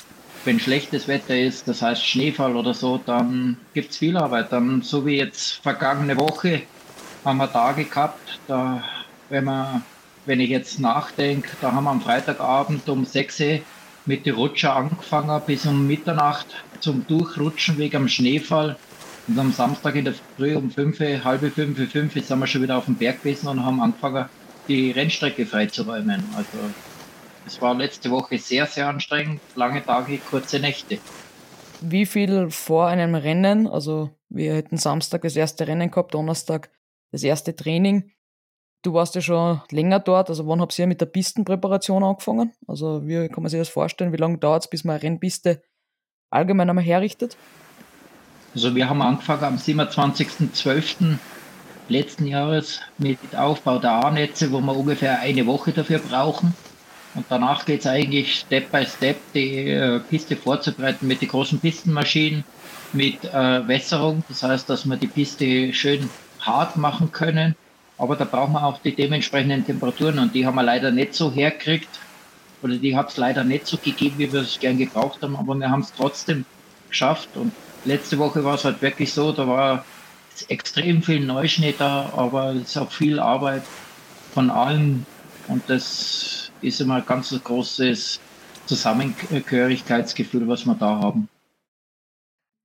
wenn 0.46 0.60
schlechtes 0.60 1.08
Wetter 1.08 1.38
ist, 1.38 1.66
das 1.68 1.82
heißt 1.82 2.06
Schneefall 2.06 2.56
oder 2.56 2.72
so, 2.72 3.00
dann 3.04 3.56
gibt 3.74 3.90
es 3.90 3.98
viel 3.98 4.16
Arbeit. 4.16 4.52
Dann, 4.52 4.82
so 4.82 5.04
wie 5.04 5.16
jetzt 5.16 5.54
vergangene 5.62 6.16
Woche, 6.16 6.62
haben 7.24 7.38
wir 7.38 7.52
Tage 7.52 7.84
gehabt, 7.84 8.38
da, 8.46 8.84
wenn 9.28 9.44
man, 9.44 9.82
wenn 10.24 10.40
ich 10.40 10.50
jetzt 10.50 10.78
nachdenke, 10.78 11.50
da 11.60 11.72
haben 11.72 11.84
wir 11.84 11.90
am 11.90 12.00
Freitagabend 12.00 12.88
um 12.88 13.04
6 13.04 13.40
Uhr 13.40 13.58
mit 14.06 14.24
den 14.24 14.36
Rutscher 14.36 14.76
angefangen 14.76 15.42
bis 15.46 15.66
um 15.66 15.86
Mitternacht 15.86 16.46
zum 16.78 17.04
Durchrutschen 17.06 17.76
wegen 17.78 18.02
dem 18.02 18.08
Schneefall. 18.08 18.76
Und 19.26 19.38
am 19.40 19.52
Samstag 19.52 19.96
in 19.96 20.04
der 20.04 20.14
Früh 20.36 20.54
um 20.54 20.70
5, 20.70 21.24
halbe 21.24 21.50
5, 21.50 21.90
5 21.90 22.12
sind 22.24 22.38
wir 22.38 22.46
schon 22.46 22.62
wieder 22.62 22.78
auf 22.78 22.84
dem 22.84 22.94
Berg 22.94 23.22
gewesen 23.22 23.48
und 23.48 23.64
haben 23.64 23.80
angefangen, 23.80 24.26
die 24.68 24.92
Rennstrecke 24.92 25.46
freizuräumen. 25.46 26.22
Also 26.36 26.72
es 27.46 27.62
war 27.62 27.74
letzte 27.74 28.10
Woche 28.10 28.38
sehr, 28.38 28.66
sehr 28.66 28.88
anstrengend. 28.88 29.40
Lange 29.54 29.84
Tage, 29.84 30.18
kurze 30.18 30.58
Nächte. 30.58 30.98
Wie 31.80 32.06
viel 32.06 32.50
vor 32.50 32.88
einem 32.88 33.14
Rennen, 33.14 33.68
also 33.68 34.10
wir 34.28 34.54
hätten 34.54 34.76
Samstag 34.76 35.22
das 35.22 35.36
erste 35.36 35.66
Rennen 35.68 35.90
gehabt, 35.90 36.14
Donnerstag 36.14 36.70
das 37.12 37.22
erste 37.22 37.54
Training. 37.54 38.12
du 38.82 38.94
warst 38.94 39.14
ja 39.14 39.20
schon 39.20 39.62
länger 39.70 40.00
dort, 40.00 40.28
also 40.28 40.46
wann 40.46 40.60
habt 40.60 40.78
ihr 40.78 40.86
mit 40.86 41.00
der 41.00 41.06
Pistenpräparation 41.06 42.04
angefangen? 42.04 42.52
Also 42.66 43.06
wie 43.06 43.28
kann 43.28 43.42
man 43.42 43.50
sich 43.50 43.60
das 43.60 43.68
vorstellen? 43.68 44.12
Wie 44.12 44.16
lange 44.16 44.38
dauert 44.38 44.64
es, 44.64 44.70
bis 44.70 44.84
man 44.84 44.94
eine 44.94 45.02
Rennpiste 45.02 45.62
allgemein 46.30 46.68
einmal 46.68 46.84
herrichtet? 46.84 47.36
Also 48.54 48.74
wir 48.74 48.88
haben 48.88 49.02
angefangen 49.02 49.44
am 49.44 49.56
27.12. 49.56 51.18
letzten 51.88 52.26
Jahres 52.26 52.80
mit 52.96 53.18
Aufbau 53.36 53.78
der 53.78 53.92
A-Netze, 53.92 54.52
wo 54.52 54.60
wir 54.60 54.76
ungefähr 54.76 55.20
eine 55.20 55.46
Woche 55.46 55.72
dafür 55.72 55.98
brauchen. 55.98 56.54
Und 57.16 57.24
danach 57.30 57.64
geht 57.64 57.80
es 57.80 57.86
eigentlich 57.86 58.40
Step 58.40 58.70
by 58.70 58.84
Step, 58.84 59.16
die 59.34 59.70
äh, 59.70 60.00
Piste 60.00 60.36
vorzubereiten 60.36 61.06
mit 61.06 61.22
den 61.22 61.28
großen 61.28 61.58
Pistenmaschinen, 61.58 62.44
mit 62.92 63.24
äh, 63.24 63.66
Wässerung. 63.66 64.22
Das 64.28 64.42
heißt, 64.42 64.68
dass 64.68 64.84
wir 64.84 64.96
die 64.96 65.06
Piste 65.06 65.72
schön 65.72 66.10
hart 66.40 66.76
machen 66.76 67.10
können. 67.12 67.56
Aber 67.96 68.16
da 68.16 68.24
brauchen 68.24 68.52
wir 68.52 68.64
auch 68.64 68.78
die 68.82 68.94
dementsprechenden 68.94 69.64
Temperaturen 69.64 70.18
und 70.18 70.34
die 70.34 70.44
haben 70.44 70.56
wir 70.56 70.62
leider 70.62 70.90
nicht 70.90 71.14
so 71.14 71.32
herkriegt. 71.32 71.88
Oder 72.62 72.76
die 72.76 72.94
hat 72.94 73.08
es 73.08 73.16
leider 73.16 73.44
nicht 73.44 73.66
so 73.66 73.78
gegeben, 73.78 74.18
wie 74.18 74.30
wir 74.30 74.42
es 74.42 74.60
gern 74.60 74.76
gebraucht 74.76 75.22
haben. 75.22 75.36
Aber 75.36 75.54
wir 75.54 75.70
haben 75.70 75.80
es 75.80 75.94
trotzdem 75.96 76.44
geschafft. 76.90 77.30
Und 77.34 77.52
letzte 77.86 78.18
Woche 78.18 78.44
war 78.44 78.56
es 78.56 78.64
halt 78.66 78.82
wirklich 78.82 79.14
so, 79.14 79.32
da 79.32 79.48
war 79.48 79.86
extrem 80.48 81.02
viel 81.02 81.20
Neuschnitt 81.20 81.76
da, 81.78 82.12
aber 82.14 82.50
es 82.50 82.70
ist 82.70 82.76
auch 82.76 82.92
viel 82.92 83.18
Arbeit 83.18 83.62
von 84.34 84.50
allen 84.50 85.06
und 85.48 85.62
das 85.68 86.50
ist 86.62 86.80
immer 86.80 86.96
ein 86.96 87.06
ganz 87.06 87.34
großes 87.42 88.20
Zusammengehörigkeitsgefühl, 88.66 90.46
was 90.48 90.64
wir 90.66 90.74
da 90.74 90.98
haben. 90.98 91.28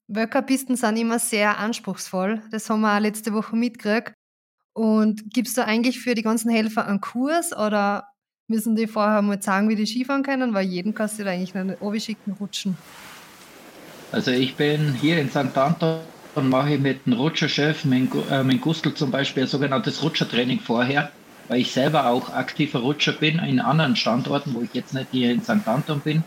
Wölkerpisten 0.07 0.75
sind 0.75 0.97
immer 0.97 1.19
sehr 1.19 1.57
anspruchsvoll. 1.57 2.41
Das 2.51 2.69
haben 2.69 2.81
wir 2.81 2.95
auch 2.95 2.99
letzte 2.99 3.33
Woche 3.33 3.55
mitgekriegt. 3.55 4.13
Und 4.73 5.33
gibt 5.33 5.47
es 5.47 5.53
da 5.53 5.63
eigentlich 5.63 5.99
für 5.99 6.15
die 6.15 6.21
ganzen 6.21 6.49
Helfer 6.49 6.85
einen 6.87 7.01
Kurs 7.01 7.55
oder 7.55 8.07
müssen 8.47 8.75
die 8.75 8.87
vorher 8.87 9.21
mal 9.21 9.41
sagen, 9.41 9.69
wie 9.69 9.75
die 9.75 9.85
Skifahren 9.85 10.23
können? 10.23 10.53
Weil 10.53 10.65
jeden 10.65 10.93
kannst 10.93 11.19
du 11.19 11.23
da 11.23 11.31
eigentlich 11.31 11.53
nicht 11.53 12.05
schicken 12.05 12.31
rutschen. 12.39 12.77
Also 14.11 14.31
ich 14.31 14.55
bin 14.55 14.93
hier 14.93 15.19
in 15.19 15.29
St. 15.29 15.57
Anton 15.57 16.01
und 16.35 16.49
mache 16.49 16.77
mit 16.77 17.05
dem 17.05 17.13
Rutscherchef, 17.13 17.85
mit, 17.85 18.11
äh, 18.29 18.43
mit 18.43 18.61
Gustl 18.61 18.93
zum 18.93 19.11
Beispiel, 19.11 19.43
ein 19.43 19.47
sogenanntes 19.47 20.03
Rutschertraining 20.03 20.59
vorher, 20.59 21.11
weil 21.51 21.59
ich 21.61 21.73
selber 21.73 22.07
auch 22.07 22.29
aktiver 22.29 22.79
Rutscher 22.79 23.11
bin 23.11 23.37
in 23.39 23.59
anderen 23.59 23.97
Standorten, 23.97 24.53
wo 24.53 24.61
ich 24.61 24.71
jetzt 24.73 24.93
nicht 24.93 25.09
hier 25.11 25.31
in 25.33 25.43
St. 25.43 25.67
Anton 25.67 26.01
bin 26.01 26.23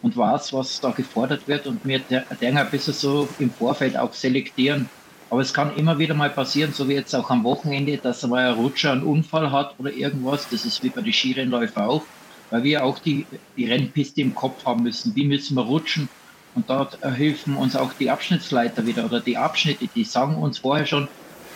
und 0.00 0.16
weiß, 0.16 0.52
was 0.52 0.78
da 0.78 0.92
gefordert 0.92 1.48
wird 1.48 1.66
und 1.66 1.84
mir 1.84 1.98
denke 1.98 2.60
ein 2.60 2.70
bisschen 2.70 2.94
so 2.94 3.34
im 3.38 3.52
Vorfeld 3.56 3.96
auch 3.96 4.12
selektieren. 4.14 4.92
Aber 5.30 5.40
es 5.40 5.52
kann 5.52 5.74
immer 5.76 5.98
wieder 5.98 6.14
mal 6.14 6.30
passieren, 6.30 6.72
so 6.72 6.88
wie 6.88 6.94
jetzt 6.94 7.12
auch 7.16 7.28
am 7.30 7.42
Wochenende, 7.42 7.98
dass 7.98 8.24
mal 8.24 8.50
ein 8.50 8.54
Rutscher 8.54 8.92
einen 8.92 9.02
Unfall 9.02 9.50
hat 9.50 9.76
oder 9.80 9.92
irgendwas. 9.92 10.48
Das 10.48 10.64
ist 10.64 10.80
wie 10.84 10.90
bei 10.90 11.02
den 11.02 11.12
Skirennläufen 11.12 11.82
auch, 11.82 12.08
weil 12.48 12.62
wir 12.62 12.84
auch 12.84 13.00
die, 13.00 13.28
die 13.56 13.66
Rennpiste 13.66 14.20
im 14.20 14.34
Kopf 14.36 14.64
haben 14.64 14.84
müssen. 14.84 15.16
Wie 15.16 15.26
müssen 15.26 15.56
wir 15.56 15.62
rutschen? 15.64 16.08
Und 16.52 16.70
dort 16.70 17.00
helfen 17.02 17.56
uns 17.56 17.74
auch 17.74 17.94
die 17.94 18.10
Abschnittsleiter 18.10 18.86
wieder 18.86 19.04
oder 19.06 19.20
die 19.20 19.38
Abschnitte, 19.38 19.88
die 19.88 20.04
sagen 20.04 20.36
uns 20.36 20.58
vorher 20.58 20.86
schon, 20.86 21.08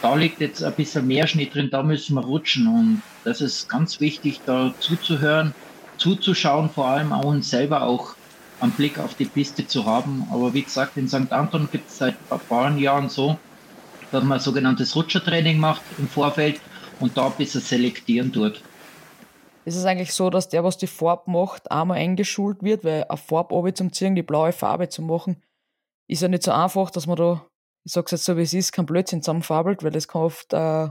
da 0.02 0.14
liegt 0.14 0.40
jetzt 0.40 0.62
ein 0.62 0.74
bisschen 0.74 1.06
mehr 1.06 1.26
Schnitt 1.26 1.54
drin, 1.54 1.70
da 1.70 1.82
müssen 1.82 2.14
wir 2.14 2.24
rutschen. 2.24 2.66
Und 2.66 3.02
das 3.24 3.40
ist 3.40 3.68
ganz 3.68 4.00
wichtig, 4.00 4.40
da 4.44 4.74
zuzuhören, 4.80 5.54
zuzuschauen, 5.96 6.68
vor 6.68 6.88
allem 6.88 7.12
auch 7.12 7.24
uns 7.24 7.48
selber 7.48 7.82
auch 7.82 8.14
einen 8.60 8.72
Blick 8.72 8.98
auf 8.98 9.14
die 9.14 9.24
Piste 9.24 9.66
zu 9.66 9.86
haben. 9.86 10.26
Aber 10.30 10.52
wie 10.52 10.62
gesagt, 10.62 10.96
in 10.96 11.08
St. 11.08 11.32
Anton 11.32 11.68
gibt 11.72 11.88
es 11.88 11.98
seit 11.98 12.16
ein 12.30 12.40
paar 12.48 12.76
Jahren 12.76 13.08
so, 13.08 13.38
dass 14.10 14.22
man 14.24 14.40
sogenanntes 14.40 14.94
Rutschertraining 14.94 15.58
macht 15.58 15.82
im 15.98 16.08
Vorfeld 16.08 16.60
und 17.00 17.16
da 17.16 17.26
ein 17.26 17.32
bisschen 17.32 17.60
selektieren 17.60 18.32
tut 18.32 18.62
ist 19.64 19.76
es 19.76 19.84
eigentlich 19.84 20.12
so, 20.12 20.30
dass 20.30 20.48
der, 20.48 20.64
was 20.64 20.78
die 20.78 20.86
Farbe 20.86 21.30
macht, 21.30 21.70
einmal 21.70 21.98
eingeschult 21.98 22.62
wird, 22.62 22.84
weil 22.84 23.04
eine 23.04 23.16
Farbe 23.16 23.74
zum 23.74 23.92
Ziehen, 23.92 24.14
die 24.14 24.22
blaue 24.22 24.52
Farbe 24.52 24.88
zu 24.88 25.02
machen, 25.02 25.40
ist 26.08 26.22
ja 26.22 26.28
nicht 26.28 26.42
so 26.42 26.50
einfach, 26.50 26.90
dass 26.90 27.06
man 27.06 27.16
da, 27.16 27.46
ich 27.84 27.92
sag's 27.92 28.12
jetzt 28.12 28.24
so 28.24 28.36
wie 28.36 28.42
es 28.42 28.54
ist, 28.54 28.72
kein 28.72 28.86
Blödsinn 28.86 29.22
zusammenfabelt, 29.22 29.82
weil 29.82 29.90
das 29.90 30.08
kann 30.08 30.22
oft 30.22 30.52
äh, 30.52 30.88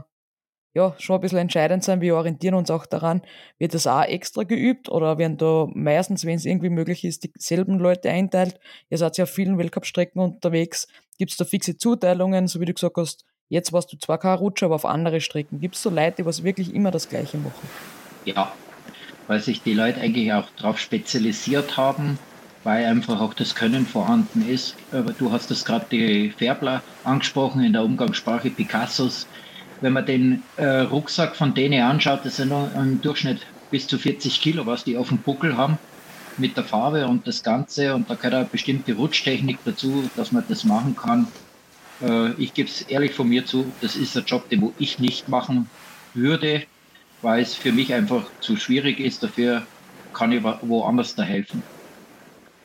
ja, 0.74 0.94
schon 0.98 1.16
ein 1.16 1.20
bisschen 1.20 1.38
entscheidend 1.38 1.84
sein. 1.84 2.00
Wir 2.00 2.16
orientieren 2.16 2.54
uns 2.54 2.70
auch 2.70 2.86
daran, 2.86 3.22
wird 3.58 3.74
das 3.74 3.86
auch 3.86 4.04
extra 4.04 4.44
geübt 4.44 4.88
oder 4.88 5.18
werden 5.18 5.36
da 5.36 5.68
meistens, 5.74 6.24
wenn 6.24 6.36
es 6.36 6.46
irgendwie 6.46 6.70
möglich 6.70 7.04
ist, 7.04 7.24
dieselben 7.24 7.78
Leute 7.78 8.10
einteilt. 8.10 8.58
Ihr 8.88 8.98
seid 8.98 9.18
ja 9.18 9.24
auf 9.24 9.30
vielen 9.30 9.58
Weltcup-Strecken 9.58 10.20
unterwegs. 10.20 10.88
Gibt 11.18 11.30
es 11.30 11.36
da 11.36 11.44
fixe 11.44 11.76
Zuteilungen, 11.76 12.46
so 12.46 12.60
wie 12.60 12.64
du 12.64 12.72
gesagt 12.72 12.96
hast, 12.96 13.24
jetzt 13.48 13.72
warst 13.72 13.92
du 13.92 13.98
zwar 13.98 14.18
kein 14.18 14.38
Rutscher, 14.38 14.66
aber 14.66 14.76
auf 14.76 14.86
andere 14.86 15.20
Strecken. 15.20 15.60
Gibt 15.60 15.74
es 15.74 15.82
so 15.82 15.90
Leute, 15.90 16.16
die 16.18 16.26
was 16.26 16.42
wirklich 16.42 16.74
immer 16.74 16.90
das 16.90 17.08
Gleiche 17.08 17.36
machen? 17.36 17.68
Ja, 18.24 18.52
weil 19.26 19.40
sich 19.40 19.62
die 19.62 19.74
Leute 19.74 20.00
eigentlich 20.00 20.32
auch 20.32 20.48
darauf 20.56 20.78
spezialisiert 20.78 21.76
haben, 21.76 22.18
weil 22.64 22.84
einfach 22.86 23.20
auch 23.20 23.34
das 23.34 23.54
Können 23.54 23.86
vorhanden 23.86 24.48
ist. 24.48 24.76
Aber 24.92 25.12
du 25.12 25.32
hast 25.32 25.50
das 25.50 25.64
gerade 25.64 25.86
die 25.90 26.30
Färbler 26.30 26.82
angesprochen 27.04 27.62
in 27.62 27.72
der 27.72 27.84
Umgangssprache 27.84 28.50
Picassos. 28.50 29.26
Wenn 29.80 29.94
man 29.94 30.06
den 30.06 30.42
äh, 30.56 30.80
Rucksack 30.80 31.34
von 31.34 31.54
denen 31.54 31.82
anschaut, 31.82 32.20
das 32.24 32.36
sind 32.36 32.52
im 32.52 33.00
Durchschnitt 33.00 33.40
bis 33.70 33.86
zu 33.86 33.98
40 33.98 34.40
Kilo, 34.40 34.66
was 34.66 34.84
die 34.84 34.96
auf 34.96 35.08
dem 35.08 35.18
Buckel 35.18 35.56
haben 35.56 35.78
mit 36.38 36.56
der 36.56 36.64
Farbe 36.64 37.06
und 37.06 37.26
das 37.26 37.42
Ganze. 37.42 37.94
Und 37.94 38.08
da 38.08 38.14
gehört 38.14 38.34
eine 38.34 38.44
bestimmte 38.44 38.94
Rutschtechnik 38.94 39.58
dazu, 39.64 40.08
dass 40.16 40.30
man 40.30 40.44
das 40.48 40.64
machen 40.64 40.96
kann. 40.96 41.26
Äh, 42.00 42.32
ich 42.34 42.54
gebe 42.54 42.68
es 42.68 42.82
ehrlich 42.82 43.12
von 43.12 43.28
mir 43.28 43.44
zu, 43.44 43.72
das 43.80 43.96
ist 43.96 44.16
ein 44.16 44.24
Job, 44.24 44.48
den 44.50 44.60
wo 44.60 44.72
ich 44.78 44.98
nicht 44.98 45.28
machen 45.28 45.68
würde 46.14 46.62
weil 47.22 47.40
es 47.40 47.54
für 47.54 47.72
mich 47.72 47.94
einfach 47.94 48.24
zu 48.40 48.56
schwierig 48.56 49.00
ist. 49.00 49.22
Dafür 49.22 49.62
kann 50.12 50.32
ich 50.32 50.42
woanders 50.42 51.14
da 51.14 51.22
helfen. 51.22 51.62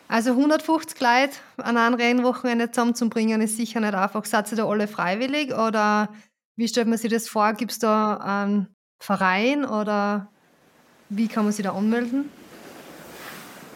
Also 0.10 0.32
150 0.32 1.00
Leute 1.02 1.38
an 1.58 1.76
einem 1.76 1.96
Rennwochenende 1.96 2.72
zusammenzubringen, 2.72 3.42
ist 3.42 3.58
sicher 3.58 3.82
nicht 3.82 3.94
einfach. 3.94 4.24
Seid 4.24 4.50
ihr 4.52 4.58
da 4.58 4.66
alle 4.66 4.88
freiwillig 4.88 5.54
oder 5.54 6.10
wie 6.56 6.68
stellt 6.68 6.88
man 6.88 6.98
sich 6.98 7.12
das 7.12 7.28
vor? 7.28 7.54
Gibt 7.54 7.72
es 7.74 7.80
da 7.80 8.16
einen 8.18 8.68
Verein 9.00 9.66
oder 9.66 10.30
wie 11.10 11.28
kann 11.28 11.44
man 11.44 11.52
sich 11.52 11.64
da 11.64 11.74
anmelden? 11.74 12.30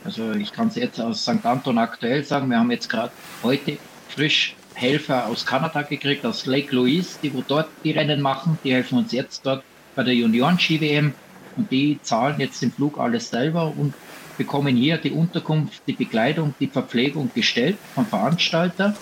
Also 0.04 0.32
ich 0.32 0.52
kann 0.52 0.70
es 0.70 0.76
jetzt 0.76 1.00
aus 1.00 1.22
St. 1.22 1.46
Anton 1.46 1.78
aktuell 1.78 2.24
sagen, 2.24 2.50
wir 2.50 2.58
haben 2.58 2.72
jetzt 2.72 2.90
gerade 2.90 3.12
heute 3.44 3.78
frisch 4.10 4.56
Helfer 4.74 5.28
aus 5.28 5.46
Kanada 5.46 5.82
gekriegt, 5.84 6.26
aus 6.26 6.46
Lake 6.46 6.74
Louise, 6.74 7.20
die 7.22 7.34
wo 7.34 7.44
dort 7.46 7.68
die 7.84 7.92
Rennen 7.92 8.22
machen, 8.22 8.58
die 8.64 8.74
helfen 8.74 8.98
uns 8.98 9.12
jetzt 9.12 9.46
dort 9.46 9.64
bei 9.96 10.04
der 10.04 10.16
Junioren-Ski-WM 10.16 11.14
und 11.58 11.72
die 11.72 12.00
zahlen 12.02 12.40
jetzt 12.40 12.62
den 12.62 12.72
Flug 12.72 12.98
alles 12.98 13.30
selber 13.30 13.74
und 13.78 13.94
bekommen 14.42 14.76
hier 14.76 14.98
die 14.98 15.12
Unterkunft, 15.12 15.84
die 15.86 15.94
Bekleidung, 15.94 16.56
die 16.60 16.66
Verpflegung 16.66 17.30
gestellt 17.36 17.78
vom 17.94 18.08
Veranstalter. 18.08 18.96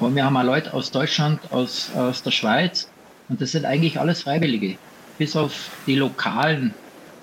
Und 0.00 0.16
wir 0.16 0.24
haben 0.24 0.36
auch 0.36 0.42
Leute 0.42 0.74
aus 0.74 0.90
Deutschland, 0.90 1.38
aus, 1.52 1.90
aus 1.94 2.24
der 2.24 2.32
Schweiz 2.32 2.90
und 3.28 3.40
das 3.40 3.52
sind 3.52 3.64
eigentlich 3.64 4.00
alles 4.00 4.22
Freiwillige, 4.22 4.76
bis 5.18 5.36
auf 5.36 5.70
die 5.86 5.94
lokalen 5.94 6.74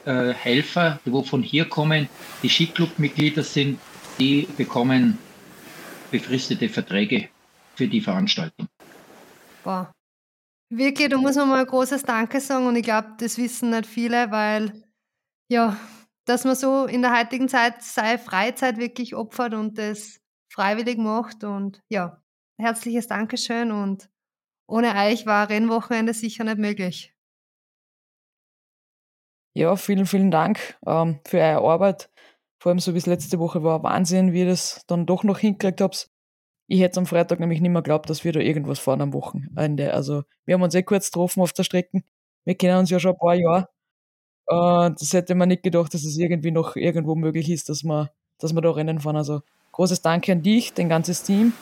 äh, 0.06 0.32
Helfer, 0.32 1.02
die 1.06 1.12
wo 1.12 1.22
von 1.22 1.44
hier 1.44 1.66
kommen, 1.66 2.08
die 2.42 2.48
Skiclub-Mitglieder 2.48 3.44
sind, 3.44 3.78
die 4.18 4.48
bekommen 4.56 5.18
befristete 6.10 6.70
Verträge 6.70 7.28
für 7.76 7.90
die 7.90 8.00
Veranstaltung. 8.00 8.68
Wow. 9.66 9.88
Wirklich, 10.70 11.10
da 11.10 11.18
muss 11.18 11.36
man 11.36 11.50
mal 11.50 11.60
ein 11.60 11.68
großes 11.68 12.04
Danke 12.04 12.40
sagen 12.40 12.68
und 12.68 12.78
ich 12.78 12.84
glaube, 12.84 13.10
das 13.20 13.38
wissen 13.38 13.72
nicht 13.72 13.86
viele, 13.86 14.32
weil 14.32 14.72
ja, 15.50 15.78
dass 16.28 16.44
man 16.44 16.56
so 16.56 16.86
in 16.86 17.02
der 17.02 17.18
heutigen 17.18 17.48
Zeit 17.48 17.82
seine 17.82 18.20
Freizeit 18.20 18.78
wirklich 18.78 19.16
opfert 19.16 19.54
und 19.54 19.78
das 19.78 20.20
freiwillig 20.52 20.98
macht 20.98 21.44
und 21.44 21.82
ja, 21.90 22.22
herzliches 22.60 23.08
Dankeschön 23.08 23.72
und 23.72 24.10
ohne 24.68 24.94
euch 24.96 25.26
war 25.26 25.50
Rennwochenende 25.50 26.14
sicher 26.14 26.44
nicht 26.44 26.58
möglich. 26.58 27.14
Ja, 29.56 29.76
vielen, 29.76 30.06
vielen 30.06 30.30
Dank 30.30 30.78
ähm, 30.86 31.20
für 31.26 31.40
eure 31.40 31.68
Arbeit. 31.68 32.12
Vor 32.62 32.72
allem 32.72 32.80
so 32.80 32.94
wie 32.94 32.98
es 32.98 33.06
letzte 33.06 33.40
Woche 33.40 33.64
war, 33.64 33.82
Wahnsinn, 33.84 34.34
wie 34.34 34.42
ihr 34.42 34.48
das 34.48 34.84
dann 34.88 35.06
doch 35.06 35.24
noch 35.24 35.40
hingekriegt 35.40 35.82
habt. 35.82 36.12
Ich 36.70 36.82
hätte 36.82 37.00
am 37.00 37.06
Freitag 37.06 37.40
nämlich 37.40 37.62
nicht 37.62 37.72
mehr 37.72 37.82
geglaubt, 37.82 38.10
dass 38.10 38.26
wir 38.26 38.34
da 38.34 38.40
irgendwas 38.40 38.80
fahren 38.80 39.02
am 39.02 39.14
Wochenende. 39.14 39.94
Also, 39.94 40.24
wir 40.46 40.56
haben 40.56 40.62
uns 40.62 40.76
eh 40.76 40.84
kurz 40.84 41.10
getroffen 41.10 41.42
auf 41.42 41.54
der 41.54 41.64
Strecke. 41.64 42.04
Wir 42.46 42.56
kennen 42.56 42.78
uns 42.78 42.90
ja 42.90 43.00
schon 43.00 43.14
ein 43.14 43.18
paar 43.18 43.36
Jahre. 43.36 43.70
Und 44.48 45.02
das 45.02 45.14
hätte 45.14 45.36
man 45.36 45.50
nicht 45.50 45.64
gedacht, 45.64 45.94
dass 45.94 46.04
es 46.04 46.18
irgendwie 46.18 46.52
noch 46.52 46.76
irgendwo 46.76 47.16
möglich 47.16 47.50
ist, 47.50 47.70
dass 47.70 47.84
wir, 47.84 48.12
dass 48.40 48.54
wir 48.54 48.62
da 48.62 48.72
Rennen 48.72 49.00
fahren. 49.00 49.18
Also, 49.18 49.42
großes 49.74 50.02
Danke 50.02 50.32
an 50.32 50.42
dich, 50.42 50.74
dein 50.74 50.90
ganzes 50.90 51.24
Team. 51.24 51.54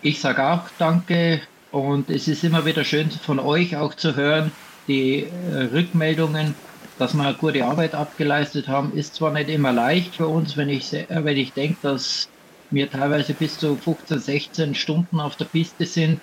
Ich 0.00 0.20
sage 0.20 0.46
auch 0.46 0.62
Danke 0.78 1.42
und 1.70 2.08
es 2.08 2.26
ist 2.26 2.42
immer 2.42 2.64
wieder 2.64 2.84
schön 2.84 3.10
von 3.10 3.38
euch 3.38 3.76
auch 3.76 3.94
zu 3.94 4.16
hören, 4.16 4.50
die 4.88 5.26
äh, 5.52 5.56
Rückmeldungen, 5.72 6.54
dass 6.98 7.14
wir 7.14 7.24
eine 7.24 7.34
gute 7.34 7.64
Arbeit 7.64 7.94
abgeleistet 7.94 8.66
haben. 8.66 8.96
Ist 8.96 9.16
zwar 9.16 9.32
nicht 9.32 9.50
immer 9.50 9.72
leicht 9.72 10.16
für 10.16 10.28
uns, 10.28 10.56
wenn 10.56 10.70
ich, 10.70 10.92
wenn 10.92 11.36
ich 11.36 11.52
denke, 11.52 11.76
dass 11.82 12.28
wir 12.70 12.90
teilweise 12.90 13.34
bis 13.34 13.58
zu 13.58 13.76
15, 13.76 14.18
16 14.18 14.74
Stunden 14.74 15.20
auf 15.20 15.36
der 15.36 15.46
Piste 15.46 15.84
sind, 15.84 16.20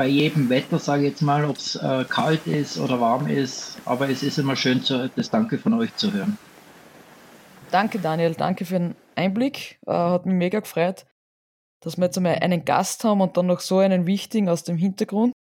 bei 0.00 0.06
jedem 0.06 0.48
Wetter, 0.48 0.78
sage 0.78 1.02
ich 1.02 1.10
jetzt 1.10 1.20
mal, 1.20 1.44
ob 1.44 1.58
es 1.58 1.76
äh, 1.76 2.06
kalt 2.08 2.46
ist 2.46 2.78
oder 2.78 3.02
warm 3.02 3.26
ist. 3.26 3.76
Aber 3.84 4.08
es 4.08 4.22
ist 4.22 4.38
immer 4.38 4.56
schön, 4.56 4.82
zu, 4.82 5.10
das 5.14 5.28
Danke 5.28 5.58
von 5.58 5.74
euch 5.74 5.94
zu 5.96 6.10
hören. 6.10 6.38
Danke, 7.70 7.98
Daniel. 7.98 8.34
Danke 8.34 8.64
für 8.64 8.78
den 8.78 8.94
Einblick. 9.14 9.78
Äh, 9.86 9.92
hat 9.92 10.24
mich 10.24 10.34
mega 10.34 10.60
gefreut, 10.60 11.04
dass 11.82 11.98
wir 11.98 12.06
jetzt 12.06 12.16
einmal 12.16 12.36
einen 12.36 12.64
Gast 12.64 13.04
haben 13.04 13.20
und 13.20 13.36
dann 13.36 13.44
noch 13.44 13.60
so 13.60 13.80
einen 13.80 14.06
wichtigen 14.06 14.48
aus 14.48 14.64
dem 14.64 14.78
Hintergrund, 14.78 15.34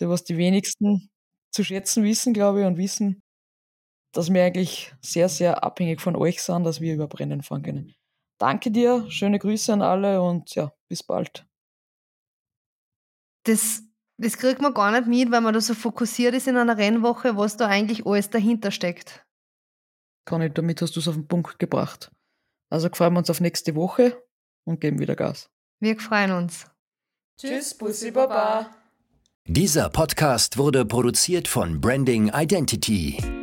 der 0.00 0.08
was 0.08 0.24
die 0.24 0.38
wenigsten 0.38 1.10
zu 1.54 1.62
schätzen 1.62 2.02
wissen, 2.02 2.32
glaube 2.32 2.62
ich, 2.62 2.66
und 2.66 2.78
wissen, 2.78 3.20
dass 4.14 4.32
wir 4.32 4.42
eigentlich 4.42 4.94
sehr, 5.02 5.28
sehr 5.28 5.64
abhängig 5.64 6.00
von 6.00 6.16
euch 6.16 6.40
sind, 6.40 6.64
dass 6.64 6.80
wir 6.80 6.94
über 6.94 7.08
Brennen 7.08 7.42
fahren 7.42 7.62
können. 7.62 7.92
Danke 8.40 8.70
dir, 8.70 9.04
schöne 9.10 9.38
Grüße 9.38 9.70
an 9.70 9.82
alle 9.82 10.22
und 10.22 10.54
ja, 10.54 10.72
bis 10.88 11.02
bald. 11.02 11.44
Das, 13.44 13.82
das 14.18 14.36
kriegt 14.36 14.60
man 14.60 14.74
gar 14.74 14.92
nicht 14.92 15.06
mit, 15.06 15.30
weil 15.30 15.40
man 15.40 15.54
da 15.54 15.60
so 15.60 15.74
fokussiert 15.74 16.34
ist 16.34 16.48
in 16.48 16.56
einer 16.56 16.76
Rennwoche, 16.76 17.36
was 17.36 17.56
da 17.56 17.66
eigentlich 17.66 18.06
alles 18.06 18.30
dahinter 18.30 18.70
steckt. 18.70 19.24
Conny, 20.24 20.50
damit 20.50 20.80
hast 20.82 20.94
du 20.96 21.00
es 21.00 21.08
auf 21.08 21.14
den 21.14 21.26
Punkt 21.26 21.58
gebracht. 21.58 22.10
Also 22.70 22.88
freuen 22.88 23.14
wir 23.14 23.18
uns 23.18 23.30
auf 23.30 23.40
nächste 23.40 23.74
Woche 23.74 24.22
und 24.64 24.80
geben 24.80 24.98
wieder 24.98 25.16
Gas. 25.16 25.50
Wir 25.80 25.98
freuen 25.98 26.32
uns. 26.32 26.66
Tschüss, 27.38 27.74
Bussi 27.76 28.12
Baba. 28.12 28.70
Dieser 29.44 29.90
Podcast 29.90 30.56
wurde 30.56 30.84
produziert 30.84 31.48
von 31.48 31.80
Branding 31.80 32.30
Identity. 32.32 33.41